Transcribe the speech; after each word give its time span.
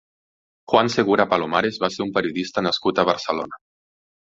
Juan 0.73 0.89
Segura 0.93 1.27
Palomares 1.35 1.79
va 1.85 1.93
ser 1.99 2.03
un 2.09 2.13
periodista 2.19 2.67
nascut 2.71 2.99
a 3.07 3.11
Barcelona. 3.15 3.67